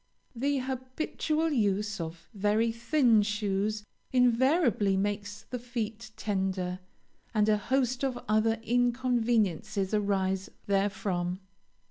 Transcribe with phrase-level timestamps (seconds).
[0.35, 6.79] The habitual use of very thin shoes invariably makes the feet tender,
[7.35, 11.39] and a host of other inconveniences arise therefrom.